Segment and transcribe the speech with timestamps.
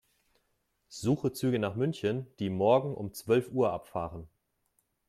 [0.89, 4.27] Suche Züge nach München, die morgen um zwölf Uhr abfahren.